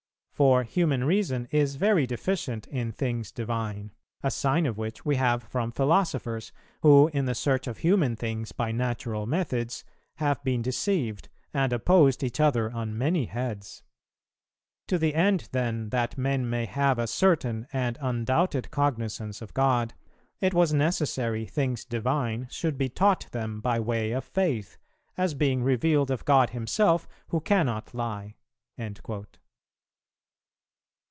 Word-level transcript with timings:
For 0.33 0.63
human 0.63 1.03
Reason 1.03 1.47
is 1.51 1.75
very 1.75 2.07
deficient 2.07 2.65
in 2.65 2.91
things 2.91 3.31
divine; 3.31 3.91
a 4.23 4.31
sign 4.31 4.65
of 4.65 4.75
which 4.75 5.05
we 5.05 5.17
have 5.17 5.43
from 5.43 5.71
philosophers, 5.71 6.51
who, 6.81 7.09
in 7.13 7.25
the 7.25 7.35
search 7.35 7.67
of 7.67 7.77
human 7.77 8.15
things 8.15 8.51
by 8.51 8.71
natural 8.71 9.27
methods, 9.27 9.85
have 10.15 10.43
been 10.43 10.63
deceived, 10.63 11.29
and 11.53 11.71
opposed 11.71 12.23
each 12.23 12.39
other 12.39 12.71
on 12.71 12.97
many 12.97 13.25
heads. 13.25 13.83
To 14.87 14.97
the 14.97 15.13
end 15.13 15.47
then 15.51 15.89
that 15.89 16.17
men 16.17 16.49
may 16.49 16.65
have 16.65 16.97
a 16.97 17.05
certain 17.05 17.67
and 17.71 17.99
undoubted 18.01 18.71
cognizance 18.71 19.43
of 19.43 19.53
God, 19.53 19.93
it 20.39 20.55
was 20.55 20.73
necessary 20.73 21.45
things 21.45 21.85
divine 21.85 22.47
should 22.49 22.79
be 22.79 22.89
taught 22.89 23.27
them 23.29 23.59
by 23.61 23.79
way 23.79 24.11
of 24.11 24.23
Faith, 24.25 24.79
as 25.19 25.35
being 25.35 25.61
revealed 25.61 26.09
of 26.09 26.25
God 26.25 26.49
Himself, 26.49 27.07
who 27.27 27.41
cannot 27.41 27.93
lie.'[332:1].... 27.93 29.25